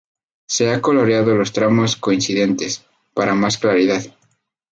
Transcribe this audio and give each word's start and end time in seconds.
Se 0.47 0.71
ha 0.71 0.81
coloreado 0.81 1.35
los 1.35 1.53
tramos 1.53 1.95
coincidentes, 1.95 2.83
para 3.13 3.35
más 3.35 3.59
claridad. 3.59 4.01